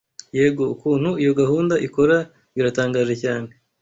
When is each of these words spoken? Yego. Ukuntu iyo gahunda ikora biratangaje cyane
Yego. 0.37 0.63
Ukuntu 0.75 1.09
iyo 1.23 1.31
gahunda 1.41 1.75
ikora 1.87 2.17
biratangaje 2.55 3.15
cyane 3.23 3.49